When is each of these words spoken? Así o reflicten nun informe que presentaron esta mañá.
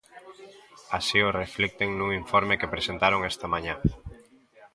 Así 0.97 1.17
o 1.27 1.35
reflicten 1.41 1.89
nun 1.93 2.09
informe 2.21 2.59
que 2.59 2.71
presentaron 2.73 3.27
esta 3.31 3.45
mañá. 3.53 3.75